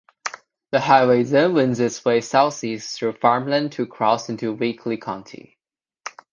The 0.71 0.79
highway 0.79 1.21
then 1.21 1.53
winds 1.53 1.79
its 1.79 2.03
way 2.03 2.21
southeast 2.21 2.97
through 2.97 3.17
farmland 3.21 3.73
to 3.73 3.85
cross 3.85 4.29
into 4.29 4.57
Weakley 4.57 4.99
County. 4.99 5.59